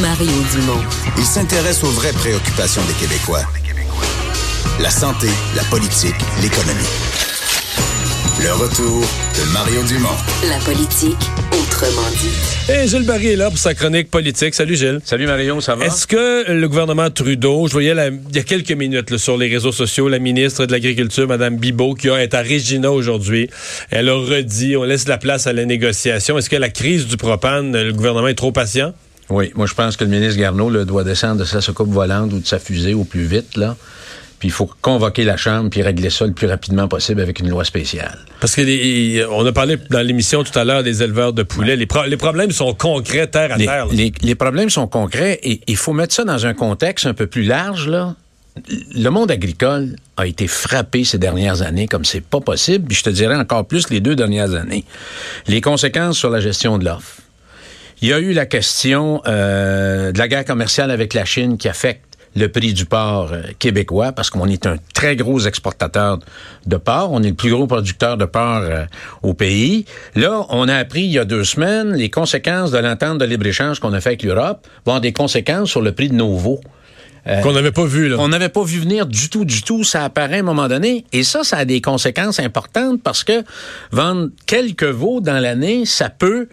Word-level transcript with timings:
Mario 0.00 0.32
Dumont. 0.52 0.80
Il 1.18 1.24
s'intéresse 1.24 1.82
aux 1.84 1.90
vraies 1.90 2.12
préoccupations 2.12 2.82
des 2.86 2.94
Québécois. 2.94 3.42
La 4.80 4.90
santé, 4.90 5.28
la 5.56 5.62
politique, 5.64 6.14
l'économie. 6.42 6.88
Le 8.42 8.52
retour 8.52 9.00
de 9.38 9.52
Mario 9.52 9.82
Dumont. 9.84 10.08
La 10.48 10.58
politique, 10.58 11.16
autrement 11.52 12.08
dit. 12.20 12.72
Et 12.72 12.88
Gilles 12.88 13.04
Barry 13.06 13.28
est 13.28 13.36
là 13.36 13.48
pour 13.50 13.58
sa 13.58 13.74
chronique 13.74 14.10
politique. 14.10 14.54
Salut 14.54 14.76
Gilles. 14.76 15.00
Salut 15.04 15.26
Marion, 15.26 15.60
ça 15.60 15.76
va? 15.76 15.86
Est-ce 15.86 16.06
que 16.06 16.50
le 16.50 16.68
gouvernement 16.68 17.08
Trudeau, 17.10 17.66
je 17.68 17.72
voyais 17.72 17.94
la- 17.94 18.08
il 18.08 18.34
y 18.34 18.38
a 18.38 18.42
quelques 18.42 18.72
minutes 18.72 19.10
là, 19.10 19.18
sur 19.18 19.36
les 19.36 19.48
réseaux 19.48 19.72
sociaux, 19.72 20.08
la 20.08 20.18
ministre 20.18 20.66
de 20.66 20.72
l'Agriculture, 20.72 21.28
Mme 21.28 21.56
Bibot, 21.58 21.94
qui 21.94 22.08
est 22.08 22.34
à 22.34 22.42
Regina 22.42 22.90
aujourd'hui, 22.90 23.48
elle 23.90 24.08
a 24.08 24.14
redit, 24.14 24.76
on 24.76 24.82
laisse 24.84 25.06
la 25.08 25.18
place 25.18 25.46
à 25.46 25.52
la 25.52 25.64
négociation. 25.64 26.36
Est-ce 26.36 26.50
que 26.50 26.56
la 26.56 26.70
crise 26.70 27.06
du 27.06 27.16
propane, 27.16 27.72
le 27.76 27.92
gouvernement 27.92 28.28
est 28.28 28.34
trop 28.34 28.52
patient? 28.52 28.92
Oui, 29.30 29.50
moi 29.54 29.66
je 29.66 29.74
pense 29.74 29.96
que 29.96 30.04
le 30.04 30.10
ministre 30.10 30.38
Garneau 30.38 30.68
là, 30.70 30.84
doit 30.84 31.04
descendre 31.04 31.40
de 31.40 31.44
sa 31.44 31.60
soucoupe 31.60 31.90
volante 31.90 32.32
ou 32.32 32.38
de 32.40 32.46
sa 32.46 32.58
fusée 32.58 32.94
au 32.94 33.04
plus 33.04 33.24
vite, 33.24 33.56
là. 33.56 33.76
Puis 34.38 34.48
il 34.48 34.52
faut 34.52 34.68
convoquer 34.82 35.24
la 35.24 35.38
Chambre 35.38 35.70
puis 35.70 35.80
régler 35.80 36.10
ça 36.10 36.26
le 36.26 36.32
plus 36.32 36.46
rapidement 36.46 36.86
possible 36.88 37.22
avec 37.22 37.38
une 37.40 37.48
loi 37.48 37.64
spéciale. 37.64 38.18
Parce 38.40 38.54
que 38.54 38.60
les- 38.60 39.24
on 39.30 39.46
a 39.46 39.52
parlé 39.52 39.78
dans 39.90 40.02
l'émission 40.06 40.44
tout 40.44 40.58
à 40.58 40.64
l'heure 40.64 40.82
des 40.82 41.02
éleveurs 41.02 41.32
de 41.32 41.42
poulets. 41.44 41.76
Les, 41.76 41.86
pro- 41.86 42.04
les 42.04 42.18
problèmes 42.18 42.50
sont 42.50 42.74
concrets, 42.74 43.26
terre 43.28 43.52
à 43.52 43.56
Les, 43.56 43.64
terre. 43.64 43.86
les- 43.90 44.12
les 44.20 44.34
problèmes 44.34 44.68
sont 44.68 44.86
concrets 44.86 45.38
et 45.42 45.60
il 45.66 45.76
faut 45.76 45.94
mettre 45.94 46.12
ça 46.14 46.24
dans 46.24 46.44
un 46.44 46.52
contexte 46.52 47.06
un 47.06 47.14
peu 47.14 47.26
plus 47.26 47.44
large, 47.44 47.88
là. 47.88 48.16
Le 48.94 49.08
monde 49.08 49.30
agricole 49.30 49.96
a 50.16 50.26
été 50.26 50.46
frappé 50.46 51.04
ces 51.04 51.18
dernières 51.18 51.62
années 51.62 51.88
comme 51.88 52.04
c'est 52.04 52.20
pas 52.20 52.40
possible, 52.40 52.86
puis 52.86 52.96
je 52.96 53.02
te 53.02 53.10
dirais 53.10 53.34
encore 53.36 53.66
plus 53.66 53.88
les 53.90 54.00
deux 54.00 54.14
dernières 54.14 54.54
années. 54.54 54.84
Les 55.48 55.60
conséquences 55.60 56.18
sur 56.18 56.28
la 56.30 56.40
gestion 56.40 56.76
de 56.78 56.84
l'offre. 56.84 57.16
Il 58.02 58.08
y 58.08 58.12
a 58.12 58.18
eu 58.18 58.32
la 58.32 58.46
question 58.46 59.22
euh, 59.26 60.12
de 60.12 60.18
la 60.18 60.28
guerre 60.28 60.44
commerciale 60.44 60.90
avec 60.90 61.14
la 61.14 61.24
Chine 61.24 61.56
qui 61.56 61.68
affecte 61.68 62.02
le 62.36 62.48
prix 62.48 62.74
du 62.74 62.84
porc 62.84 63.30
euh, 63.32 63.42
québécois 63.58 64.12
parce 64.12 64.30
qu'on 64.30 64.46
est 64.48 64.66
un 64.66 64.76
très 64.92 65.16
gros 65.16 65.40
exportateur 65.40 66.18
de 66.66 66.76
porc. 66.76 67.12
On 67.12 67.22
est 67.22 67.28
le 67.28 67.34
plus 67.34 67.50
gros 67.50 67.66
producteur 67.66 68.16
de 68.16 68.24
porc 68.24 68.62
euh, 68.62 68.84
au 69.22 69.34
pays. 69.34 69.84
Là, 70.16 70.44
on 70.50 70.68
a 70.68 70.74
appris 70.76 71.02
il 71.02 71.12
y 71.12 71.18
a 71.18 71.24
deux 71.24 71.44
semaines 71.44 71.94
les 71.94 72.10
conséquences 72.10 72.70
de 72.70 72.78
l'entente 72.78 73.18
de 73.18 73.24
libre-échange 73.24 73.78
qu'on 73.80 73.92
a 73.92 74.00
fait 74.00 74.10
avec 74.10 74.22
l'Europe 74.24 74.66
vont 74.84 74.92
avoir 74.92 75.00
des 75.00 75.12
conséquences 75.12 75.70
sur 75.70 75.80
le 75.80 75.92
prix 75.92 76.08
de 76.08 76.14
nos 76.14 76.36
veaux. 76.36 76.60
Qu'on 77.42 77.52
n'avait 77.52 77.72
pas 77.72 77.86
vu, 77.86 78.08
là. 78.08 78.16
On 78.18 78.28
n'avait 78.28 78.50
pas 78.50 78.62
vu 78.64 78.80
venir 78.80 79.06
du 79.06 79.30
tout, 79.30 79.46
du 79.46 79.62
tout. 79.62 79.82
Ça 79.82 80.04
apparaît 80.04 80.36
à 80.36 80.40
un 80.40 80.42
moment 80.42 80.68
donné. 80.68 81.06
Et 81.12 81.22
ça, 81.22 81.42
ça 81.42 81.56
a 81.56 81.64
des 81.64 81.80
conséquences 81.80 82.38
importantes 82.38 83.00
parce 83.02 83.24
que 83.24 83.44
vendre 83.92 84.28
quelques 84.44 84.84
veaux 84.84 85.22
dans 85.22 85.40
l'année, 85.40 85.86
ça 85.86 86.10
peut 86.10 86.48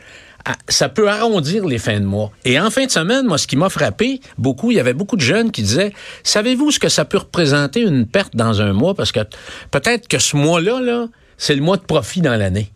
ça 0.68 0.90
peut 0.90 1.10
arrondir 1.10 1.66
les 1.66 1.78
fins 1.78 2.00
de 2.00 2.06
mois. 2.06 2.32
Et 2.46 2.60
en 2.60 2.70
fin 2.70 2.86
de 2.86 2.92
semaine, 2.92 3.26
moi, 3.26 3.38
ce 3.38 3.48
qui 3.48 3.58
m'a 3.58 3.70
frappé 3.70 4.22
beaucoup, 4.38 4.72
il 4.72 4.78
y 4.78 4.80
avait 4.80 4.94
beaucoup 4.94 5.16
de 5.16 5.22
jeunes 5.22 5.52
qui 5.52 5.62
disaient, 5.62 5.94
savez-vous 6.24 6.72
ce 6.72 6.80
que 6.80 6.90
ça 6.90 7.06
peut 7.06 7.20
représenter 7.20 7.82
une 7.82 8.06
perte 8.06 8.36
dans 8.36 8.62
un 8.62 8.74
mois? 8.74 8.94
Parce 8.96 9.12
que 9.12 9.22
peut-être 9.72 10.08
que 10.08 10.20
ce 10.20 10.36
mois-là, 10.36 10.82
là, 10.82 11.08
c'est 11.38 11.56
le 11.56 11.62
mois 11.62 11.78
de 11.78 11.84
profit 11.84 12.22
dans 12.22 12.36
l'année. 12.36 12.72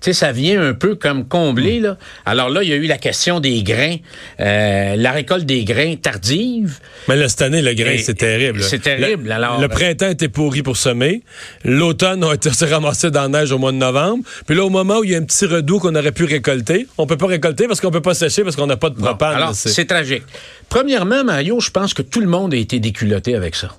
Tu 0.00 0.04
sais, 0.06 0.12
ça 0.12 0.30
vient 0.30 0.62
un 0.62 0.74
peu 0.74 0.94
comme 0.94 1.26
combler, 1.26 1.80
là. 1.80 1.96
Alors 2.24 2.50
là, 2.50 2.62
il 2.62 2.68
y 2.68 2.72
a 2.72 2.76
eu 2.76 2.86
la 2.86 2.98
question 2.98 3.40
des 3.40 3.64
grains, 3.64 3.96
euh, 4.38 4.94
la 4.96 5.10
récolte 5.10 5.44
des 5.44 5.64
grains 5.64 5.96
tardive. 5.96 6.78
Mais 7.08 7.16
là, 7.16 7.28
cette 7.28 7.42
année, 7.42 7.62
le 7.62 7.74
grain, 7.74 7.96
c'est 7.98 8.14
terrible. 8.14 8.62
c'est 8.62 8.78
terrible, 8.80 9.24
Le, 9.28 9.32
alors- 9.32 9.60
le 9.60 9.66
printemps 9.68 10.08
était 10.08 10.28
pourri 10.28 10.62
pour 10.62 10.76
semer. 10.76 11.22
L'automne 11.64 12.22
a 12.22 12.34
été 12.34 12.50
s'est 12.52 12.66
ramassé 12.72 13.10
dans 13.10 13.22
la 13.22 13.40
neige 13.40 13.50
au 13.50 13.58
mois 13.58 13.72
de 13.72 13.76
novembre. 13.78 14.22
Puis 14.46 14.54
là, 14.56 14.64
au 14.64 14.70
moment 14.70 14.98
où 14.98 15.04
il 15.04 15.10
y 15.10 15.14
a 15.16 15.18
un 15.18 15.24
petit 15.24 15.46
redout 15.46 15.80
qu'on 15.80 15.94
aurait 15.96 16.12
pu 16.12 16.24
récolter, 16.24 16.86
on 16.96 17.06
peut 17.06 17.16
pas 17.16 17.26
récolter 17.26 17.66
parce 17.66 17.80
qu'on 17.80 17.90
peut 17.90 18.00
pas 18.00 18.14
sécher 18.14 18.44
parce 18.44 18.54
qu'on 18.54 18.66
n'a 18.66 18.76
pas 18.76 18.90
de 18.90 18.96
Bon, 18.96 19.02
propane. 19.06 19.34
alors, 19.34 19.54
c'est 19.54 19.84
tragique. 19.84 20.22
Premièrement, 20.68 21.24
Mario, 21.24 21.58
je 21.60 21.70
pense 21.70 21.92
que 21.92 22.02
tout 22.02 22.20
le 22.20 22.28
monde 22.28 22.54
a 22.54 22.56
été 22.56 22.78
déculotté 22.78 23.34
avec 23.34 23.56
ça. 23.56 23.74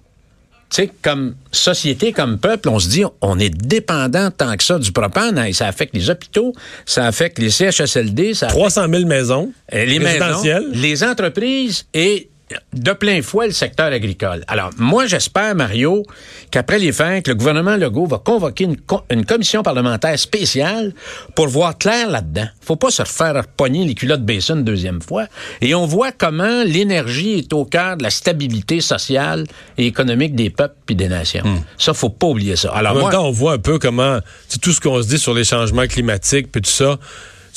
Tu 0.70 0.84
sais, 0.84 0.92
comme 1.02 1.36
société, 1.52 2.12
comme 2.12 2.38
peuple, 2.38 2.70
on 2.70 2.78
se 2.78 2.90
dit, 2.90 3.04
on 3.22 3.40
est 3.40 3.50
dépendant 3.50 4.30
tant 4.30 4.56
que 4.56 4.64
ça 4.64 4.78
du 4.78 4.92
propane. 4.92 5.38
Hein, 5.38 5.52
ça 5.52 5.68
affecte 5.68 5.96
les 5.96 6.10
hôpitaux, 6.10 6.54
ça 6.86 7.06
affecte 7.06 7.40
les 7.40 7.50
CHSLD, 7.50 8.36
ça 8.36 8.48
affecte 8.48 8.60
300 8.60 8.88
000 8.90 9.06
maisons 9.06 9.52
les 9.72 10.00
maisons, 10.00 10.44
les 10.74 11.04
entreprises 11.04 11.86
et 11.94 12.30
de 12.74 12.94
plein 12.94 13.22
fouet 13.22 13.48
le 13.48 13.54
secteur 13.54 13.88
agricole. 13.92 14.44
Alors, 14.48 14.72
moi, 14.78 15.06
j'espère, 15.06 15.56
Mario, 15.56 16.04
qu'après 16.52 16.80
les 16.80 16.92
fêtes, 16.92 17.28
le 17.28 17.36
gouvernement 17.36 17.76
Legault 17.76 18.06
va 18.08 18.18
convoquer 18.18 18.64
une, 18.66 18.78
co- 18.78 19.02
une 19.12 19.26
commission 19.26 19.62
parlementaire 19.64 20.18
spéciale 20.18 20.94
pour 21.36 21.48
voir 21.48 21.78
clair 21.78 22.10
là-dedans. 22.10 22.48
Faut 22.62 22.76
pas 22.76 22.90
se 22.92 23.02
refaire 23.02 23.44
pogner 23.58 23.86
les 23.86 23.94
culottes 23.96 24.24
baissées 24.24 24.54
une 24.54 24.64
deuxième 24.64 25.02
fois. 25.02 25.26
Et 25.62 25.76
on 25.76 25.86
voit 25.86 26.12
comment 26.12 26.64
l'énergie 26.64 27.34
est 27.40 27.54
au 27.54 27.66
cœur 27.66 27.98
de 27.98 28.04
la 28.04 28.10
stabilité 28.10 28.82
sociale 28.82 29.46
et 29.78 29.86
économique 29.86 30.36
des 30.36 30.50
peuples 30.50 30.76
puis 30.86 30.96
des 30.96 31.08
nations. 31.08 31.44
Ça, 31.78 31.94
faut 31.94 32.10
pas 32.10 32.28
oublier 32.28 32.56
ça. 32.56 32.72
Alors, 32.72 32.92
En 32.92 32.96
même 32.96 33.02
moi, 33.04 33.12
temps, 33.12 33.28
on 33.28 33.32
voit 33.32 33.54
un 33.54 33.58
peu 33.60 33.78
comment 33.80 34.20
tout 34.62 34.72
ce 34.72 34.80
qu'on 34.82 35.02
se 35.02 35.08
dit 35.08 35.20
sur 35.20 35.34
les 35.34 35.44
changements 35.44 35.86
climatiques 35.88 36.52
puis 36.52 36.62
tout 36.62 36.70
ça. 36.72 36.98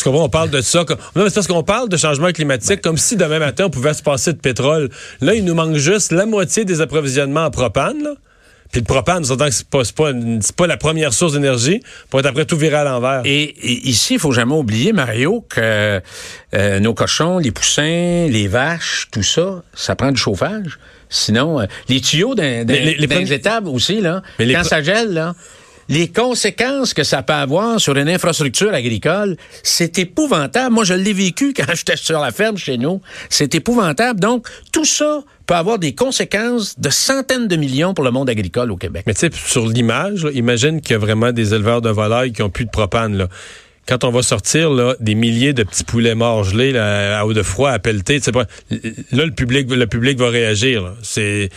Tu 0.02 0.08
comprends? 0.08 0.24
On 0.24 0.28
parle 0.28 0.50
de 0.50 0.60
ça. 0.60 0.84
comme- 0.84 0.98
Non, 1.14 1.22
mais 1.22 1.28
c'est 1.28 1.34
parce 1.36 1.46
qu'on 1.46 1.62
parle 1.62 1.88
de 1.88 1.96
changement 1.96 2.32
climatique 2.32 2.80
comme 2.82 2.96
si 2.98 3.16
demain 3.16 3.38
matin 3.38 3.66
on 3.66 3.70
pouvait 3.70 3.94
se 3.94 4.02
passer 4.02 4.32
de 4.32 4.38
pétrole. 4.38 4.88
Là, 5.20 5.34
il 5.34 5.44
nous 5.44 5.54
manque 5.54 5.76
juste 5.76 6.12
la 6.12 6.26
moitié 6.26 6.64
des 6.64 6.80
approvisionnements 6.80 7.44
en 7.46 7.50
propane. 7.50 8.02
Là. 8.02 8.14
Puis 8.72 8.80
le 8.80 8.86
propane, 8.86 9.22
c'est 9.22 9.36
pas, 9.68 9.82
pas, 9.94 10.10
une- 10.12 10.40
pas 10.56 10.66
la 10.66 10.78
première 10.78 11.12
source 11.12 11.34
d'énergie 11.34 11.82
pour 12.08 12.20
être 12.20 12.26
après 12.26 12.46
tout 12.46 12.56
viré 12.56 12.76
à 12.76 12.84
l'envers. 12.84 13.20
Et, 13.26 13.42
et 13.42 13.88
ici, 13.88 14.14
il 14.14 14.18
faut 14.18 14.32
jamais 14.32 14.54
oublier, 14.54 14.92
Mario, 14.94 15.44
que 15.48 16.00
euh, 16.54 16.80
nos 16.80 16.94
cochons, 16.94 17.36
les 17.38 17.50
poussins, 17.50 18.26
les 18.30 18.48
vaches, 18.48 19.08
tout 19.12 19.22
ça, 19.22 19.62
ça 19.74 19.94
prend 19.94 20.10
du 20.10 20.18
chauffage. 20.18 20.78
Sinon, 21.10 21.60
euh, 21.60 21.66
les 21.90 22.00
tuyaux 22.00 22.34
d'un, 22.34 22.64
Les- 22.64 22.94
les- 22.96 23.32
étables 23.34 23.68
aussi, 23.68 24.00
là, 24.00 24.22
Mais 24.38 24.46
les 24.46 24.54
quand 24.54 24.64
ça 24.64 24.82
gèle, 24.82 25.12
là, 25.12 25.34
les 25.92 26.08
conséquences 26.08 26.94
que 26.94 27.04
ça 27.04 27.22
peut 27.22 27.34
avoir 27.34 27.78
sur 27.78 27.94
une 27.98 28.08
infrastructure 28.08 28.72
agricole, 28.72 29.36
c'est 29.62 29.98
épouvantable. 29.98 30.74
Moi, 30.74 30.84
je 30.84 30.94
l'ai 30.94 31.12
vécu 31.12 31.52
quand 31.56 31.74
j'étais 31.74 31.96
sur 31.96 32.18
la 32.18 32.32
ferme 32.32 32.56
chez 32.56 32.78
nous. 32.78 33.02
C'est 33.28 33.54
épouvantable. 33.54 34.18
Donc, 34.18 34.48
tout 34.72 34.86
ça 34.86 35.22
peut 35.44 35.54
avoir 35.54 35.78
des 35.78 35.94
conséquences 35.94 36.80
de 36.80 36.88
centaines 36.88 37.46
de 37.46 37.56
millions 37.56 37.92
pour 37.92 38.06
le 38.06 38.10
monde 38.10 38.30
agricole 38.30 38.70
au 38.70 38.78
Québec. 38.78 39.04
Mais 39.06 39.12
tu 39.12 39.20
sais, 39.20 39.30
sur 39.34 39.66
l'image, 39.66 40.26
imagine 40.32 40.80
qu'il 40.80 40.92
y 40.92 40.94
a 40.94 40.98
vraiment 40.98 41.30
des 41.30 41.52
éleveurs 41.52 41.82
de 41.82 41.90
volailles 41.90 42.32
qui 42.32 42.42
ont 42.42 42.48
plus 42.48 42.64
de 42.64 42.70
propane. 42.70 43.28
Quand 43.86 44.04
on 44.04 44.10
va 44.10 44.22
sortir 44.22 44.70
là, 44.70 44.94
des 44.98 45.14
milliers 45.14 45.52
de 45.52 45.62
petits 45.62 45.84
poulets 45.84 46.14
morts 46.14 46.44
gelés 46.44 46.74
à 46.78 47.26
eau 47.26 47.34
de 47.34 47.42
froid, 47.42 47.70
à 47.70 47.78
pelleter, 47.78 48.18
pas, 48.32 48.46
là, 48.70 49.26
le 49.26 49.32
public, 49.32 49.70
le 49.70 49.86
public 49.86 50.18
va 50.18 50.30
réagir. 50.30 50.94
C'est, 51.02 51.50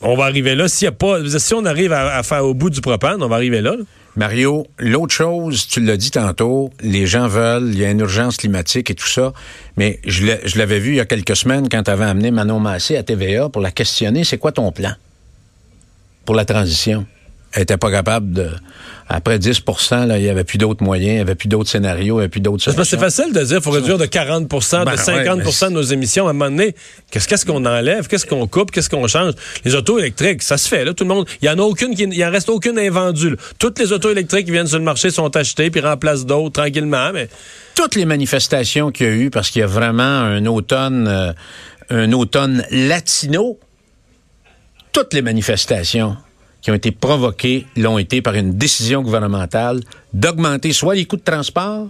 on 0.00 0.16
va 0.16 0.24
arriver 0.24 0.54
là. 0.54 0.68
S'il 0.68 0.86
y 0.86 0.88
a 0.88 0.92
pas, 0.92 1.18
si 1.38 1.54
on 1.54 1.64
arrive 1.64 1.92
à, 1.92 2.22
faire 2.22 2.44
au 2.44 2.54
bout 2.54 2.70
du 2.70 2.80
propane, 2.80 3.22
on 3.22 3.28
va 3.28 3.36
arriver 3.36 3.60
là. 3.60 3.74
Mario, 4.16 4.66
l'autre 4.78 5.14
chose, 5.14 5.66
tu 5.66 5.80
l'as 5.80 5.98
dit 5.98 6.10
tantôt, 6.10 6.72
les 6.80 7.06
gens 7.06 7.28
veulent, 7.28 7.68
il 7.68 7.78
y 7.78 7.84
a 7.84 7.90
une 7.90 8.00
urgence 8.00 8.38
climatique 8.38 8.90
et 8.90 8.94
tout 8.94 9.06
ça, 9.06 9.34
mais 9.76 10.00
je 10.06 10.58
l'avais 10.58 10.78
vu 10.78 10.92
il 10.92 10.96
y 10.96 11.00
a 11.00 11.04
quelques 11.04 11.36
semaines 11.36 11.68
quand 11.68 11.82
tu 11.82 11.90
avais 11.90 12.06
amené 12.06 12.30
Manon 12.30 12.58
Massé 12.58 12.96
à 12.96 13.02
TVA 13.02 13.50
pour 13.50 13.60
la 13.60 13.70
questionner, 13.70 14.24
c'est 14.24 14.38
quoi 14.38 14.52
ton 14.52 14.72
plan 14.72 14.92
pour 16.24 16.34
la 16.34 16.46
transition? 16.46 17.06
Elle 17.52 17.62
était 17.62 17.76
pas 17.76 17.90
capable 17.90 18.32
de... 18.32 18.50
Après 19.08 19.38
10 19.38 19.62
là, 19.92 20.18
il 20.18 20.24
y 20.24 20.28
avait 20.28 20.42
plus 20.42 20.58
d'autres 20.58 20.82
moyens, 20.82 21.14
il 21.14 21.18
y 21.18 21.20
avait 21.20 21.36
plus 21.36 21.46
d'autres 21.48 21.70
scénarios, 21.70 22.16
il 22.16 22.18
y 22.18 22.20
avait 22.22 22.28
plus 22.28 22.40
d'autres 22.40 22.62
C'est 22.84 22.98
facile 22.98 23.32
de 23.32 23.40
dire 23.40 23.58
qu'il 23.58 23.62
faut 23.62 23.70
réduire 23.70 23.98
de 23.98 24.06
40% 24.06 24.84
Ben, 24.84 24.92
de 24.92 24.98
50 24.98 25.44
ouais, 25.44 25.68
de 25.68 25.74
nos 25.74 25.82
émissions. 25.82 26.26
À 26.26 26.30
un 26.30 26.32
moment 26.32 26.50
donné, 26.50 26.74
qu'est-ce 27.10 27.28
qu'est-ce 27.28 27.46
qu'on 27.46 27.64
enlève? 27.64 28.08
Qu'est-ce 28.08 28.26
qu'on 28.26 28.48
coupe? 28.48 28.72
Qu'est-ce 28.72 28.90
qu'on 28.90 29.06
change? 29.06 29.34
Les 29.64 29.76
autos 29.76 30.00
électriques, 30.00 30.42
ça 30.42 30.58
se 30.58 30.68
fait. 30.68 30.84
Là, 30.84 30.92
tout 30.92 31.04
le 31.04 31.14
monde, 31.14 31.28
il 31.40 31.46
y 31.46 31.48
en 31.48 31.58
a 31.58 31.62
aucune 31.62 31.94
qui, 31.94 32.02
il 32.02 32.24
en 32.24 32.30
reste 32.32 32.48
aucune 32.48 32.80
invendue. 32.80 33.30
là. 33.30 33.36
Toutes 33.60 33.78
les 33.78 33.92
autos 33.92 34.10
électriques 34.10 34.46
qui 34.46 34.52
viennent 34.52 34.66
sur 34.66 34.78
le 34.78 34.84
marché 34.84 35.10
sont 35.10 35.34
achetées 35.36 35.70
puis 35.70 35.80
remplacent 35.80 36.26
d'autres 36.26 36.60
tranquillement. 36.60 37.12
Mais 37.14 37.28
toutes 37.76 37.94
les 37.94 38.06
manifestations 38.06 38.90
qu'il 38.90 39.06
y 39.06 39.08
a 39.08 39.12
eu, 39.12 39.30
parce 39.30 39.50
qu'il 39.50 39.60
y 39.60 39.64
a 39.64 39.68
vraiment 39.68 40.02
un 40.02 40.44
automne, 40.46 41.06
euh, 41.06 41.32
un 41.90 42.12
automne 42.12 42.64
latino, 42.72 43.56
toutes 44.90 45.14
les 45.14 45.22
manifestations 45.22 46.16
qui 46.66 46.72
ont 46.72 46.74
été 46.74 46.90
provoquées 46.90 47.64
l'ont 47.76 47.96
été 47.96 48.20
par 48.22 48.34
une 48.34 48.58
décision 48.58 49.00
gouvernementale 49.00 49.78
d'augmenter 50.12 50.72
soit 50.72 50.96
les 50.96 51.04
coûts 51.04 51.14
de 51.16 51.22
transport 51.22 51.86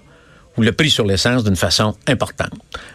ou 0.58 0.60
le 0.62 0.70
prix 0.72 0.90
sur 0.90 1.06
l'essence 1.06 1.44
d'une 1.44 1.56
façon 1.56 1.94
importante. 2.06 2.50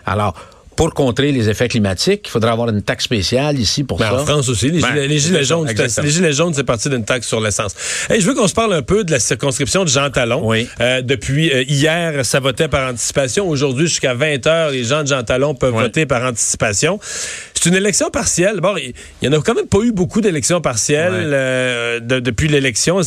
Alors, 0.06 0.36
pour 0.76 0.94
contrer 0.94 1.32
les 1.32 1.50
effets 1.50 1.68
climatiques, 1.68 2.22
il 2.26 2.30
faudra 2.30 2.52
avoir 2.52 2.70
une 2.70 2.82
taxe 2.82 3.04
spéciale 3.04 3.60
ici 3.60 3.84
pour 3.84 3.98
Ben, 3.98 4.10
ça. 4.10 4.22
en 4.22 4.26
France 4.26 4.48
aussi, 4.50 4.70
les, 4.72 4.80
Ben, 4.80 4.90
gilets, 4.94 5.08
les 5.40 5.44
jaunes, 5.44 5.68
les 5.68 6.10
gilets 6.10 6.34
jaunes, 6.34 6.54
c'est 6.54 6.64
parti 6.64 6.90
d'une 6.90 7.04
taxe 7.04 7.28
sur 7.28 7.40
l'essence. 7.42 7.76
Hey, 8.10 8.22
je 8.22 8.28
veux 8.28 8.34
qu'on 8.36 8.48
se 8.48 8.54
parle 8.54 8.74
un 8.74 8.82
peu 8.82 9.04
de 9.04 9.12
la 9.12 9.20
circonscription 9.20 9.84
de 9.84 9.90
Jean 9.90 10.10
Talon. 10.12 10.42
Oui. 10.48 10.68
Euh, 10.80 11.02
depuis 11.02 11.52
euh, 11.52 11.64
hier, 11.68 12.26
ça 12.26 12.40
votait 12.40 12.68
par 12.68 12.90
anticipation. 12.92 13.48
Aujourd'hui, 13.50 13.88
jusqu'à 13.88 14.14
20 14.14 14.48
heures, 14.48 14.70
les 14.72 14.84
gens 14.84 15.02
de 15.04 15.08
Jean 15.08 15.24
Talon 15.24 15.56
peuvent 15.56 15.76
Oui. 15.76 15.84
voter 15.84 16.06
par 16.06 16.24
anticipation. 16.24 17.00
C'est 17.62 17.70
une 17.70 17.76
élection 17.76 18.10
partielle. 18.10 18.60
Bon, 18.60 18.76
il 18.76 18.94
y, 19.22 19.28
en 19.28 19.34
a 19.34 19.42
quand 19.42 19.54
même 19.54 19.68
pas 19.68 19.82
eu 19.82 19.92
beaucoup 19.92 20.20
d'élections 20.20 20.62
partielles 20.62 21.30
euh, 21.32 22.00
depuis 22.00 22.48
l'élection. 22.48 23.02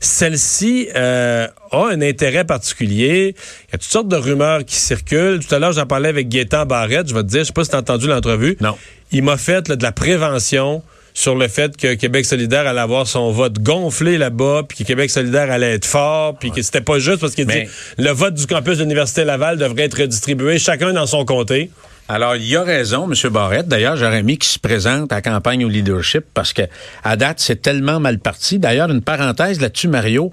Celle-ci 0.00 0.88
euh, 0.94 1.48
a 1.70 1.86
un 1.86 2.02
intérêt 2.02 2.44
particulier. 2.44 3.34
Il 3.68 3.72
y 3.72 3.74
a 3.74 3.78
toutes 3.78 3.90
sortes 3.90 4.08
de 4.08 4.16
rumeurs 4.16 4.66
qui 4.66 4.76
circulent. 4.76 5.40
Tout 5.40 5.54
à 5.54 5.58
l'heure, 5.58 5.72
j'en 5.72 5.86
parlais 5.86 6.10
avec 6.10 6.28
Gaétan 6.28 6.66
Barrette. 6.66 7.08
Je 7.08 7.14
vais 7.14 7.22
te 7.22 7.28
dire, 7.28 7.40
je 7.40 7.44
sais 7.44 7.52
pas 7.54 7.64
si 7.64 7.70
tu 7.70 7.76
as 7.76 7.78
entendu 7.78 8.06
l'entrevue. 8.06 8.58
Non. 8.60 8.76
Il 9.12 9.22
m'a 9.22 9.38
fait 9.38 9.70
de 9.70 9.82
la 9.82 9.92
prévention 9.92 10.82
sur 11.14 11.34
le 11.34 11.48
fait 11.48 11.74
que 11.78 11.94
Québec 11.94 12.26
solidaire 12.26 12.66
allait 12.66 12.80
avoir 12.82 13.06
son 13.06 13.30
vote 13.30 13.60
gonflé 13.60 14.18
là-bas, 14.18 14.64
puis 14.68 14.76
que 14.76 14.84
Québec 14.84 15.08
solidaire 15.08 15.50
allait 15.50 15.72
être 15.72 15.86
fort, 15.86 16.36
puis 16.38 16.50
que 16.50 16.60
c'était 16.60 16.82
pas 16.82 16.98
juste 16.98 17.20
parce 17.20 17.34
qu'il 17.34 17.46
dit 17.46 17.62
le 17.96 18.10
vote 18.10 18.34
du 18.34 18.46
campus 18.46 18.76
de 18.76 18.82
l'Université 18.82 19.24
Laval 19.24 19.56
devrait 19.56 19.84
être 19.84 20.02
redistribué, 20.02 20.58
chacun 20.58 20.92
dans 20.92 21.06
son 21.06 21.24
comté. 21.24 21.70
Alors, 22.08 22.36
il 22.36 22.46
y 22.46 22.54
a 22.54 22.62
raison, 22.62 23.10
M. 23.10 23.32
Barrette. 23.32 23.66
D'ailleurs, 23.66 23.96
j'aurais 23.96 24.22
mis 24.22 24.38
qu'il 24.38 24.48
se 24.48 24.60
présente 24.60 25.12
à 25.12 25.20
campagne 25.20 25.64
au 25.64 25.68
leadership 25.68 26.24
parce 26.34 26.52
que 26.52 26.62
à 27.02 27.16
date, 27.16 27.40
c'est 27.40 27.60
tellement 27.60 27.98
mal 27.98 28.20
parti. 28.20 28.60
D'ailleurs, 28.60 28.90
une 28.90 29.02
parenthèse 29.02 29.60
là-dessus, 29.60 29.88
Mario. 29.88 30.30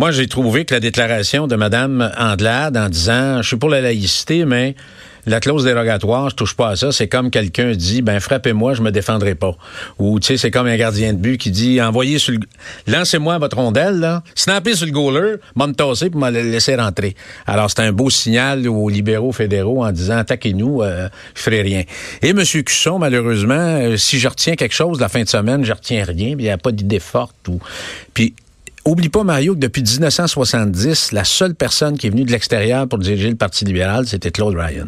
Moi, 0.00 0.12
j'ai 0.12 0.28
trouvé 0.28 0.64
que 0.64 0.72
la 0.72 0.80
déclaration 0.80 1.46
de 1.46 1.56
Mme 1.56 2.10
Andelade 2.16 2.74
en 2.74 2.88
disant, 2.88 3.42
je 3.42 3.48
suis 3.48 3.58
pour 3.58 3.68
la 3.68 3.82
laïcité, 3.82 4.46
mais 4.46 4.74
la 5.26 5.40
clause 5.40 5.64
dérogatoire, 5.64 6.30
je 6.30 6.36
touche 6.36 6.56
pas 6.56 6.70
à 6.70 6.76
ça. 6.76 6.90
C'est 6.90 7.06
comme 7.06 7.30
quelqu'un 7.30 7.72
dit, 7.72 8.00
ben 8.00 8.18
frappez-moi, 8.18 8.72
je 8.72 8.80
me 8.80 8.92
défendrai 8.92 9.34
pas. 9.34 9.54
Ou 9.98 10.18
tu 10.18 10.28
sais, 10.28 10.36
c'est 10.38 10.50
comme 10.50 10.68
un 10.68 10.76
gardien 10.78 11.12
de 11.12 11.18
but 11.18 11.36
qui 11.36 11.50
dit, 11.50 11.82
envoyez 11.82 12.18
sur 12.18 12.32
le, 12.32 12.38
lancez-moi 12.86 13.36
votre 13.36 13.58
rondelle 13.58 14.00
là, 14.00 14.22
snappez 14.34 14.74
sur 14.74 14.86
le 14.86 14.92
goaler, 14.92 15.36
m'a 15.54 15.66
me 15.66 15.74
pour 15.74 16.18
me 16.18 16.30
laisser 16.30 16.76
rentrer. 16.76 17.14
Alors 17.46 17.68
c'est 17.68 17.82
un 17.82 17.92
beau 17.92 18.08
signal 18.08 18.66
aux 18.68 18.88
libéraux 18.88 19.32
fédéraux 19.32 19.84
en 19.84 19.92
disant, 19.92 20.16
attaquez-nous, 20.16 20.80
euh, 20.80 21.10
je 21.34 21.42
ferai 21.42 21.60
rien. 21.60 21.82
Et 22.22 22.30
M. 22.30 22.42
Cusson, 22.42 22.98
malheureusement, 22.98 23.52
euh, 23.54 23.98
si 23.98 24.18
je 24.18 24.28
retiens 24.28 24.54
quelque 24.54 24.74
chose 24.74 24.98
la 24.98 25.10
fin 25.10 25.24
de 25.24 25.28
semaine, 25.28 25.62
je 25.62 25.74
retiens 25.74 26.04
rien. 26.04 26.28
Il 26.30 26.36
n'y 26.38 26.48
a 26.48 26.56
pas 26.56 26.72
d'idée 26.72 27.00
forte 27.00 27.48
ou 27.48 27.60
puis 28.14 28.34
Oublie 28.84 29.08
pas, 29.08 29.24
Mario, 29.24 29.54
que 29.54 29.60
depuis 29.60 29.82
1970, 29.82 31.12
la 31.12 31.24
seule 31.24 31.54
personne 31.54 31.98
qui 31.98 32.06
est 32.06 32.10
venue 32.10 32.24
de 32.24 32.32
l'extérieur 32.32 32.88
pour 32.88 32.98
diriger 32.98 33.28
le 33.28 33.36
Parti 33.36 33.64
libéral, 33.64 34.06
c'était 34.06 34.30
Claude 34.30 34.56
Ryan 34.56 34.86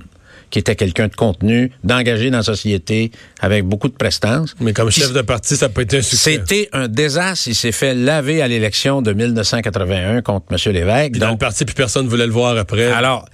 qui 0.52 0.58
était 0.58 0.76
quelqu'un 0.76 1.08
de 1.08 1.16
contenu, 1.16 1.72
d'engagé 1.82 2.30
dans 2.30 2.36
la 2.36 2.42
société, 2.42 3.10
avec 3.40 3.64
beaucoup 3.64 3.88
de 3.88 3.94
prestance. 3.94 4.54
Mais 4.60 4.74
comme 4.74 4.90
chef 4.90 5.14
de 5.14 5.22
parti, 5.22 5.56
ça 5.56 5.70
peut 5.70 5.80
être 5.80 5.94
un 5.94 6.02
succès. 6.02 6.32
C'était 6.32 6.68
un 6.74 6.88
désastre. 6.88 7.48
Il 7.48 7.54
s'est 7.54 7.72
fait 7.72 7.94
laver 7.94 8.42
à 8.42 8.48
l'élection 8.48 9.00
de 9.00 9.14
1981 9.14 10.20
contre 10.20 10.46
M. 10.50 10.72
Lévesque. 10.74 11.12
dans 11.12 11.30
le 11.30 11.38
parti, 11.38 11.64
puis 11.64 11.74
personne 11.74 12.04
ne 12.04 12.10
voulait 12.10 12.26
le 12.26 12.32
voir 12.32 12.54
après. 12.58 12.92
Alors, 12.92 13.24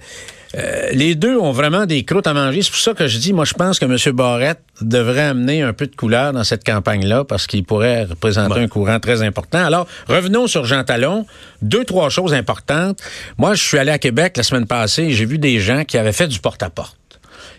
euh, 0.55 0.89
les 0.91 1.15
deux 1.15 1.37
ont 1.37 1.51
vraiment 1.51 1.85
des 1.85 2.03
croûtes 2.03 2.27
à 2.27 2.33
manger. 2.33 2.61
C'est 2.61 2.71
pour 2.71 2.79
ça 2.79 2.93
que 2.93 3.07
je 3.07 3.17
dis, 3.17 3.33
moi, 3.33 3.45
je 3.45 3.53
pense 3.53 3.79
que 3.79 3.85
M. 3.85 4.15
Barrette 4.15 4.59
devrait 4.81 5.21
amener 5.21 5.61
un 5.61 5.73
peu 5.73 5.87
de 5.87 5.95
couleur 5.95 6.33
dans 6.33 6.43
cette 6.43 6.63
campagne-là 6.63 7.23
parce 7.23 7.47
qu'il 7.47 7.63
pourrait 7.63 8.05
représenter 8.05 8.59
un 8.59 8.67
courant 8.67 8.99
très 8.99 9.21
important. 9.21 9.63
Alors, 9.63 9.87
revenons 10.07 10.47
sur 10.47 10.65
Jean 10.65 10.83
Talon. 10.83 11.25
Deux, 11.61 11.85
trois 11.85 12.09
choses 12.09 12.33
importantes. 12.33 12.99
Moi, 13.37 13.53
je 13.53 13.63
suis 13.63 13.77
allé 13.77 13.91
à 13.91 13.99
Québec 13.99 14.37
la 14.37 14.43
semaine 14.43 14.65
passée 14.65 15.03
et 15.03 15.11
j'ai 15.11 15.25
vu 15.25 15.37
des 15.37 15.59
gens 15.59 15.83
qui 15.83 15.97
avaient 15.97 16.13
fait 16.13 16.27
du 16.27 16.39
porte-à-porte 16.39 16.98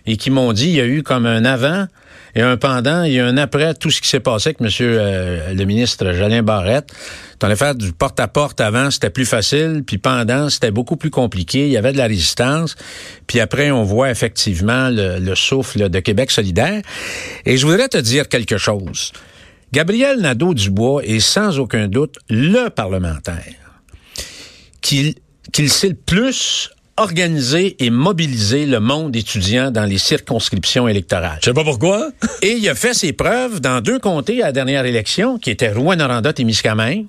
et 0.06 0.16
qui 0.16 0.30
m'ont 0.30 0.52
dit 0.52 0.68
il 0.68 0.74
y 0.74 0.80
a 0.80 0.86
eu 0.86 1.02
comme 1.02 1.26
un 1.26 1.44
avant 1.44 1.86
et 2.34 2.42
un 2.42 2.56
pendant 2.56 3.02
et 3.02 3.18
un 3.18 3.36
après 3.36 3.74
tout 3.74 3.90
ce 3.90 4.00
qui 4.00 4.08
s'est 4.08 4.20
passé 4.20 4.50
avec 4.50 4.60
monsieur 4.60 4.98
euh, 4.98 5.52
le 5.52 5.64
ministre 5.64 6.12
Jolin 6.12 6.42
Barrette. 6.42 6.90
On 7.42 7.46
allait 7.46 7.56
faire 7.56 7.74
du 7.74 7.92
porte-à-porte 7.92 8.60
avant, 8.60 8.90
c'était 8.90 9.10
plus 9.10 9.24
facile, 9.24 9.82
puis 9.86 9.98
pendant, 9.98 10.50
c'était 10.50 10.70
beaucoup 10.70 10.96
plus 10.96 11.10
compliqué, 11.10 11.66
il 11.66 11.72
y 11.72 11.76
avait 11.76 11.92
de 11.92 11.98
la 11.98 12.06
résistance. 12.06 12.76
Puis 13.26 13.40
après, 13.40 13.70
on 13.70 13.82
voit 13.82 14.10
effectivement 14.10 14.90
le, 14.90 15.18
le 15.18 15.34
souffle 15.34 15.88
de 15.88 16.00
Québec 16.00 16.30
solidaire. 16.30 16.82
Et 17.46 17.56
je 17.56 17.66
voudrais 17.66 17.88
te 17.88 17.98
dire 17.98 18.28
quelque 18.28 18.58
chose. 18.58 19.12
Gabriel 19.72 20.20
Nadeau-Dubois 20.20 21.04
est 21.04 21.20
sans 21.20 21.58
aucun 21.58 21.88
doute 21.88 22.16
le 22.28 22.68
parlementaire 22.68 23.54
qu'il 24.80 25.14
qu'il 25.52 25.70
sait 25.70 25.88
le 25.88 25.94
plus 25.94 26.70
organiser 27.00 27.82
et 27.82 27.88
mobiliser 27.88 28.66
le 28.66 28.78
monde 28.78 29.16
étudiant 29.16 29.70
dans 29.70 29.84
les 29.84 29.96
circonscriptions 29.96 30.86
électorales. 30.86 31.38
Je 31.40 31.46
sais 31.46 31.54
pas 31.54 31.64
pourquoi. 31.64 32.10
et 32.42 32.52
il 32.52 32.68
a 32.68 32.74
fait 32.74 32.92
ses 32.92 33.14
preuves 33.14 33.60
dans 33.60 33.80
deux 33.80 33.98
comtés 33.98 34.42
à 34.42 34.46
la 34.46 34.52
dernière 34.52 34.84
élection, 34.84 35.38
qui 35.38 35.50
étaient 35.50 35.72
Rouen-Noranda 35.72 36.32
et 36.36 36.44
Miscamingue. 36.44 37.06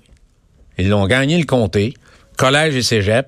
Ils 0.78 0.88
l'ont 0.88 1.08
gagné 1.08 1.38
le 1.38 1.44
comté, 1.44 1.94
collège 2.38 2.76
et 2.78 2.82
cégep, 2.82 3.28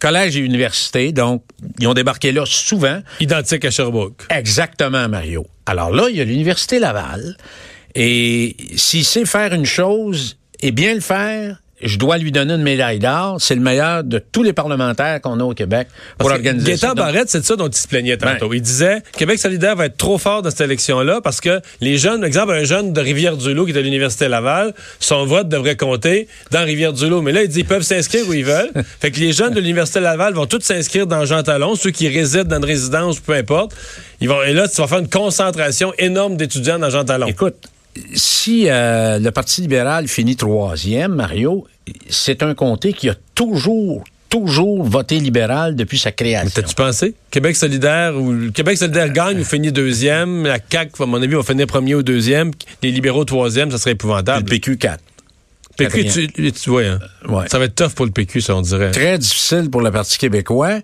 collège 0.00 0.36
et 0.36 0.40
université, 0.40 1.12
donc 1.12 1.44
ils 1.78 1.86
ont 1.86 1.94
débarqué 1.94 2.32
là 2.32 2.44
souvent. 2.44 3.00
Identique 3.20 3.64
à 3.64 3.70
Sherbrooke. 3.70 4.24
Exactement, 4.30 5.08
Mario. 5.08 5.46
Alors 5.64 5.90
là, 5.90 6.08
il 6.10 6.16
y 6.16 6.20
a 6.20 6.24
l'université 6.24 6.80
Laval, 6.80 7.36
et 7.94 8.56
s'il 8.74 9.04
sait 9.04 9.24
faire 9.24 9.54
une 9.54 9.66
chose 9.66 10.38
et 10.58 10.72
bien 10.72 10.94
le 10.94 11.00
faire, 11.00 11.60
je 11.82 11.98
dois 11.98 12.18
lui 12.18 12.32
donner 12.32 12.54
une 12.54 12.62
médaille 12.62 12.98
d'or. 12.98 13.36
C'est 13.40 13.54
le 13.54 13.60
meilleur 13.60 14.04
de 14.04 14.18
tous 14.18 14.42
les 14.42 14.52
parlementaires 14.52 15.20
qu'on 15.20 15.40
a 15.40 15.44
au 15.44 15.54
Québec 15.54 15.88
pour 16.18 16.30
organiser 16.30 16.76
ça. 16.76 16.94
Barrette, 16.94 17.30
c'est 17.30 17.44
ça 17.44 17.56
dont 17.56 17.68
il 17.68 17.76
se 17.76 17.88
plaignait 17.88 18.16
tantôt. 18.16 18.48
Ben. 18.48 18.56
Il 18.56 18.62
disait 18.62 19.02
Québec 19.16 19.38
solidaire 19.38 19.76
va 19.76 19.86
être 19.86 19.96
trop 19.96 20.18
fort 20.18 20.42
dans 20.42 20.50
cette 20.50 20.60
élection-là 20.62 21.20
parce 21.22 21.40
que 21.40 21.60
les 21.80 21.98
jeunes, 21.98 22.20
par 22.20 22.26
exemple, 22.26 22.52
un 22.52 22.64
jeune 22.64 22.92
de 22.92 23.00
Rivière-du-Loup 23.00 23.66
qui 23.66 23.72
est 23.72 23.78
à 23.78 23.82
l'Université 23.82 24.28
Laval, 24.28 24.74
son 24.98 25.24
vote 25.24 25.48
devrait 25.48 25.76
compter 25.76 26.28
dans 26.50 26.64
Rivière-du-Loup. 26.64 27.22
Mais 27.22 27.32
là, 27.32 27.42
il 27.42 27.48
dit 27.48 27.60
ils 27.60 27.64
peuvent 27.64 27.82
s'inscrire 27.82 28.28
où 28.28 28.32
ils 28.32 28.44
veulent. 28.44 28.70
fait 29.00 29.10
que 29.10 29.20
les 29.20 29.32
jeunes 29.32 29.54
de 29.54 29.60
l'Université 29.60 30.00
Laval 30.00 30.34
vont 30.34 30.46
tous 30.46 30.60
s'inscrire 30.60 31.06
dans 31.06 31.24
Jean 31.24 31.42
Talon, 31.42 31.74
ceux 31.76 31.90
qui 31.90 32.08
résident 32.08 32.44
dans 32.44 32.56
une 32.58 32.64
résidence, 32.64 33.20
peu 33.20 33.34
importe. 33.34 33.74
Ils 34.20 34.28
vont, 34.28 34.42
et 34.42 34.52
là, 34.52 34.68
tu 34.68 34.76
vas 34.80 34.86
faire 34.86 34.98
une 34.98 35.08
concentration 35.08 35.92
énorme 35.98 36.36
d'étudiants 36.36 36.78
dans 36.78 36.90
Jean 36.90 37.04
Talon. 37.04 37.26
Écoute, 37.26 37.56
si 38.14 38.68
euh, 38.68 39.18
le 39.18 39.30
Parti 39.30 39.62
libéral 39.62 40.08
finit 40.08 40.36
troisième, 40.36 41.14
Mario, 41.14 41.66
c'est 42.08 42.42
un 42.42 42.54
comté 42.54 42.92
qui 42.92 43.08
a 43.08 43.14
toujours 43.34 44.04
toujours 44.30 44.84
voté 44.84 45.18
libéral 45.18 45.74
depuis 45.74 45.98
sa 45.98 46.12
création. 46.12 46.50
T'as-tu 46.54 46.74
pensé? 46.74 47.14
Québec 47.32 47.56
solidaire 47.56 48.16
ou 48.16 48.52
Québec 48.52 48.78
solidaire 48.78 49.12
gagne 49.12 49.40
ou 49.40 49.44
finit 49.44 49.72
deuxième. 49.72 50.46
La 50.46 50.58
CAQ, 50.58 51.02
à 51.02 51.06
mon 51.06 51.20
avis, 51.20 51.34
va 51.34 51.42
finir 51.42 51.66
premier 51.66 51.96
ou 51.96 52.02
deuxième. 52.04 52.52
Les 52.82 52.92
libéraux 52.92 53.24
troisième, 53.24 53.72
ça 53.72 53.78
serait 53.78 53.92
épouvantable. 53.92 54.44
le 54.44 54.50
PQ 54.50 54.78
4. 54.78 55.02
PQ, 55.76 56.28
tu, 56.32 56.52
tu, 56.52 56.70
vois, 56.70 56.82
hein? 56.82 56.98
ça 57.48 57.58
va 57.58 57.64
être 57.64 57.74
tough 57.74 57.94
pour 57.94 58.04
le 58.04 58.12
PQ, 58.12 58.40
ça, 58.40 58.54
on 58.54 58.60
dirait. 58.60 58.90
Très 58.90 59.18
difficile 59.18 59.70
pour 59.70 59.80
le 59.80 59.90
Parti 59.90 60.18
québécois. 60.18 60.80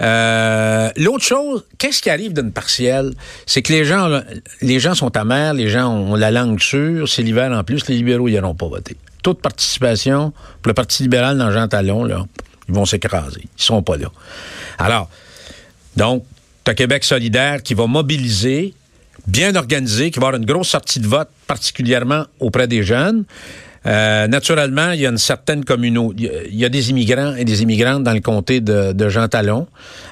Euh, 0.00 0.90
L'autre 0.96 1.24
chose, 1.24 1.64
qu'est-ce 1.78 2.02
qui 2.02 2.10
arrive 2.10 2.32
d'une 2.32 2.50
partielle? 2.50 3.12
C'est 3.46 3.62
que 3.62 3.72
les 3.72 3.84
gens, 3.84 4.22
les 4.60 4.80
gens 4.80 4.94
sont 4.94 5.16
amers, 5.16 5.54
les 5.54 5.68
gens 5.68 5.88
ont 5.88 6.14
la 6.16 6.30
langue 6.30 6.60
sûre, 6.60 7.08
c'est 7.08 7.22
l'hiver 7.22 7.52
en 7.52 7.62
plus, 7.64 7.86
les 7.88 7.96
libéraux, 7.96 8.28
ils 8.28 8.40
n'auront 8.40 8.54
pas 8.54 8.68
voté. 8.68 8.96
Toute 9.22 9.40
participation 9.40 10.32
pour 10.62 10.70
le 10.70 10.74
Parti 10.74 11.02
libéral 11.02 11.38
dans 11.38 11.50
Jean 11.52 11.68
Talon, 11.68 12.04
là, 12.04 12.24
ils 12.68 12.74
vont 12.74 12.86
s'écraser. 12.86 13.42
Ils 13.42 13.62
seront 13.62 13.82
pas 13.82 13.96
là. 13.96 14.10
Alors, 14.78 15.10
donc, 15.96 16.24
tu 16.64 16.74
Québec 16.74 17.04
solidaire 17.04 17.62
qui 17.62 17.74
va 17.74 17.86
mobiliser, 17.86 18.74
bien 19.26 19.54
organisé, 19.54 20.10
qui 20.10 20.18
va 20.18 20.28
avoir 20.28 20.40
une 20.40 20.46
grosse 20.46 20.68
sortie 20.68 21.00
de 21.00 21.06
vote, 21.06 21.28
particulièrement 21.46 22.24
auprès 22.38 22.68
des 22.68 22.82
jeunes. 22.82 23.24
Euh, 23.86 24.26
naturellement, 24.26 24.90
il 24.90 25.00
y 25.00 25.06
a 25.06 25.10
une 25.10 25.18
certaine 25.18 25.64
communauté. 25.64 26.30
Il 26.50 26.56
y 26.56 26.64
a 26.64 26.68
des 26.68 26.90
immigrants 26.90 27.34
et 27.34 27.44
des 27.44 27.62
immigrantes 27.62 28.04
dans 28.04 28.12
le 28.12 28.20
comté 28.20 28.60
de, 28.60 28.92
de 28.92 29.08
Jean 29.08 29.28
Talon. 29.28 29.66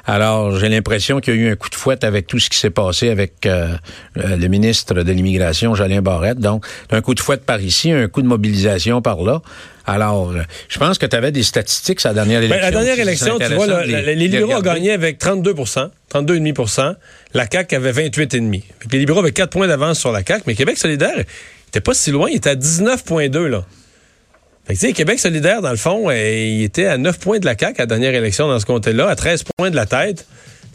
Alors, 0.06 0.58
j'ai 0.58 0.70
l'impression 0.70 1.20
qu'il 1.20 1.34
y 1.34 1.38
a 1.38 1.40
eu 1.40 1.52
un 1.52 1.56
coup 1.56 1.68
de 1.68 1.75
fouette 1.75 2.02
avec 2.02 2.26
tout 2.26 2.38
ce 2.38 2.48
qui 2.48 2.58
s'est 2.58 2.70
passé 2.70 3.10
avec 3.10 3.44
euh, 3.44 3.76
le 4.16 4.48
ministre 4.48 4.94
de 4.94 5.12
l'Immigration, 5.12 5.75
Jolien 5.75 6.00
Barrette. 6.00 6.38
Donc, 6.38 6.64
un 6.90 7.02
coup 7.02 7.14
de 7.14 7.20
fouette 7.20 7.44
par 7.44 7.60
ici, 7.60 7.92
un 7.92 8.08
coup 8.08 8.22
de 8.22 8.26
mobilisation 8.26 9.02
par 9.02 9.22
là. 9.22 9.42
Alors, 9.84 10.32
euh, 10.32 10.42
je 10.68 10.78
pense 10.78 10.98
que 10.98 11.06
tu 11.06 11.16
avais 11.16 11.32
des 11.32 11.42
statistiques 11.42 12.02
la 12.02 12.14
dernière 12.14 12.42
élection. 12.42 12.58
Ben, 12.58 12.62
la 12.62 12.70
dernière 12.70 12.98
élection, 12.98 13.38
tu 13.38 13.54
vois, 13.54 13.84
les, 13.84 14.14
libéraux 14.14 14.54
ont 14.54 14.60
gagné 14.60 14.92
avec 14.92 15.18
32% 15.18 15.88
32,5% 16.12 16.94
La 17.34 17.46
CAQ 17.50 17.76
avait 17.76 17.92
28,5 17.92 18.62
Les 18.92 18.98
libéraux 18.98 19.20
avaient 19.20 19.32
4 19.32 19.50
points 19.50 19.66
d'avance 19.66 19.98
sur 19.98 20.12
la 20.12 20.22
CAQ, 20.25 20.44
mais 20.46 20.54
Québec 20.54 20.78
solidaire 20.78 21.25
était 21.68 21.80
pas 21.80 21.94
si 21.94 22.10
loin, 22.10 22.28
il 22.30 22.37
était 22.37 22.50
à 22.50 22.56
19,2 22.56 23.46
là. 23.46 23.64
Fait 24.66 24.75
que, 24.75 24.96
Québec 24.96 25.18
solidaire, 25.18 25.62
dans 25.62 25.70
le 25.70 25.76
fond, 25.76 26.10
euh, 26.10 26.14
il 26.14 26.62
était 26.62 26.84
à 26.84 26.98
9 26.98 27.18
points 27.18 27.38
de 27.38 27.46
la 27.46 27.56
CAQ 27.56 27.80
à 27.80 27.82
la 27.82 27.87
dernière 27.87 28.14
élection 28.14 28.48
dans 28.48 28.60
ce 28.60 28.66
comté-là, 28.66 29.08
à 29.08 29.16
13 29.16 29.44
points 29.56 29.70
de 29.70 29.76
la 29.76 29.87
tête. 29.87 30.26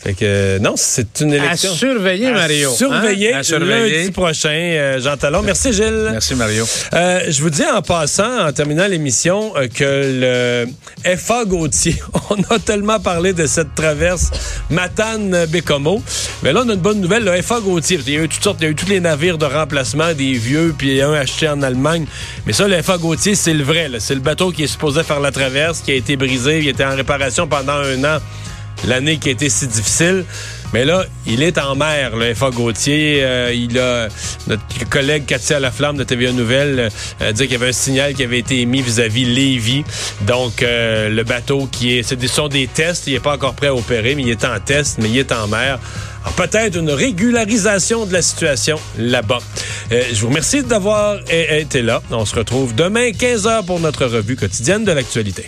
Fait 0.04 0.14
que 0.16 0.60
non, 0.60 0.74
c'est 0.76 1.22
une 1.22 1.32
élection. 1.32 1.72
À 1.72 1.76
surveiller, 1.76 2.32
Mario. 2.32 2.72
Hein? 2.72 2.76
Surveiller, 2.76 3.34
à 3.34 3.42
surveiller. 3.44 4.00
lundi 4.00 4.12
prochain, 4.12 4.50
euh, 4.50 5.00
Jean 5.00 5.16
Talon. 5.16 5.42
Merci, 5.44 5.72
Gilles. 5.72 6.10
Merci, 6.12 6.36
Mario. 6.36 6.66
Euh, 6.94 7.22
je 7.30 7.42
vous 7.42 7.50
dis 7.50 7.64
en 7.64 7.82
passant, 7.82 8.46
en 8.46 8.52
terminant 8.52 8.86
l'émission, 8.86 9.54
euh, 9.56 9.70
que 9.74 10.66
le 11.06 11.16
FA 11.16 11.46
Gauthier, 11.46 11.96
on 12.30 12.36
a 12.54 12.60
tellement 12.60 13.00
parlé 13.00 13.32
de 13.32 13.46
cette 13.46 13.76
traverse 13.76 14.30
Matane-Bécomo. 14.70 16.04
Mais 16.44 16.52
là, 16.52 16.64
on 16.66 16.70
a 16.70 16.74
une 16.74 16.82
bonne 16.82 17.00
nouvelle. 17.00 17.24
Le 17.24 17.42
FA 17.42 17.62
Gauthier, 17.62 17.98
il 18.06 18.14
y 18.14 18.18
a 18.18 18.24
eu 18.24 18.28
toutes 18.28 18.44
sortes, 18.44 18.58
il 18.60 18.66
y 18.66 18.68
a 18.68 18.72
eu 18.72 18.76
tous 18.76 18.90
les 18.90 19.00
navires 19.00 19.38
de 19.38 19.46
remplacement, 19.46 20.12
des 20.14 20.34
vieux, 20.34 20.76
puis 20.78 21.02
un 21.02 21.14
acheté 21.14 21.48
en 21.48 21.62
Allemagne. 21.62 22.06
Mais 22.46 22.52
ça, 22.52 22.68
le 22.68 22.82
FA 22.82 22.98
Gauthier, 22.98 23.36
c'est 23.36 23.54
le 23.54 23.64
vrai. 23.64 23.90
C'est 24.00 24.16
le 24.16 24.22
bateau 24.22 24.52
qui 24.52 24.64
est 24.64 24.68
supposé 24.68 25.02
faire 25.04 25.22
la 25.22 25.32
traverse, 25.32 25.80
qui 25.80 25.92
a 25.92 25.96
été 25.96 26.18
brisé, 26.18 26.60
il 26.60 26.68
était 26.68 26.84
en 26.84 26.94
réparation 26.94 27.48
pendant 27.48 27.74
un 27.74 28.04
an 28.04 28.20
l'année 28.88 29.18
qui 29.18 29.30
a 29.30 29.32
été 29.32 29.50
si 29.50 29.68
difficile. 29.68 30.26
Mais 30.74 30.86
là, 30.86 31.06
il 31.28 31.44
est 31.44 31.60
en 31.60 31.76
mer, 31.76 32.16
le 32.16 32.34
FA 32.34 32.50
Gauthier. 32.50 33.20
Euh, 33.22 33.54
il 33.54 33.78
a 33.78 34.08
notre 34.48 34.90
collègue 34.90 35.28
Katia 35.28 35.60
Laflamme 35.60 35.98
de 35.98 36.04
TVA 36.04 36.32
Nouvelle 36.32 36.90
euh, 37.22 37.32
dit 37.32 37.44
qu'il 37.44 37.52
y 37.52 37.56
avait 37.56 37.70
un 37.70 37.74
signal 37.74 38.16
qui 38.16 38.24
avait 38.24 38.40
été 38.40 38.60
émis 38.60 38.82
vis-à-vis 38.82 39.26
Lévis. 39.26 39.84
Donc 40.22 40.64
euh, 40.64 41.10
le 41.10 41.24
bateau 41.24 41.68
qui 41.72 42.00
est, 42.00 42.04
ce 42.04 42.16
sont 42.28 42.48
des 42.48 42.66
tests. 42.66 43.06
Il 43.06 43.14
n'est 43.14 43.20
pas 43.20 43.36
encore 43.36 43.54
prêt 43.54 43.68
à 43.68 43.76
opérer, 43.76 44.16
mais 44.16 44.24
il 44.24 44.30
est 44.30 44.46
en 44.46 44.60
test, 44.60 44.98
mais 45.00 45.10
il 45.10 45.18
est 45.20 45.32
en 45.32 45.48
mer. 45.48 45.80
Peut-être 46.38 46.78
une 46.78 46.90
régularisation 46.90 48.08
de 48.08 48.14
la 48.14 48.24
situation 48.24 48.80
là-bas. 48.98 49.40
je 49.92 50.20
vous 50.22 50.30
remercie 50.30 50.64
d'avoir 50.64 51.18
été 51.30 51.82
là. 51.82 52.02
On 52.10 52.26
se 52.26 52.36
retrouve 52.36 52.74
demain 52.74 53.10
15h 53.10 53.66
pour 53.66 53.80
notre 53.80 54.06
revue 54.06 54.38
quotidienne 54.38 54.86
de 54.86 54.92
l'actualité. 54.94 55.46